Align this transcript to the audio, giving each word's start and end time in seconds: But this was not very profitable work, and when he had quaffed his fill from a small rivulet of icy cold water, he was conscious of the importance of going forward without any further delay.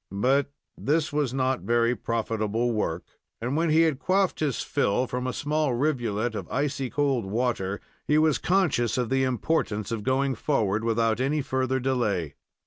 But 0.11 0.49
this 0.75 1.13
was 1.13 1.31
not 1.31 1.59
very 1.61 1.95
profitable 1.95 2.71
work, 2.71 3.03
and 3.39 3.55
when 3.55 3.69
he 3.69 3.81
had 3.81 3.99
quaffed 3.99 4.39
his 4.39 4.63
fill 4.63 5.05
from 5.05 5.27
a 5.27 5.31
small 5.31 5.75
rivulet 5.75 6.33
of 6.33 6.49
icy 6.49 6.89
cold 6.89 7.23
water, 7.27 7.79
he 8.07 8.17
was 8.17 8.39
conscious 8.39 8.97
of 8.97 9.09
the 9.11 9.23
importance 9.23 9.91
of 9.91 10.01
going 10.01 10.33
forward 10.33 10.83
without 10.83 11.19
any 11.21 11.43
further 11.43 11.79
delay. 11.79 12.33